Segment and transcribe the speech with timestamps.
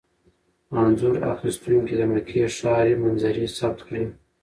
[0.79, 4.03] انځور اخیستونکي د مکې ښاري منظرې ثبت کړي.